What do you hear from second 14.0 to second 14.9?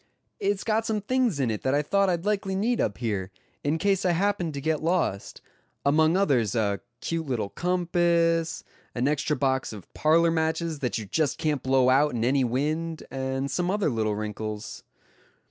wrinkles."